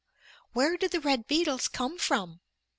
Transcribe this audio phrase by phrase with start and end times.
[0.53, 2.39] "Where did the red beetles come from?"